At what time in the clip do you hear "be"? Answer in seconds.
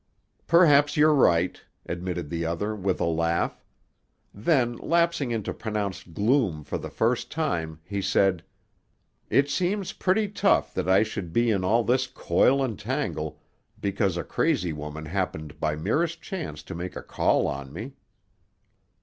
11.31-11.51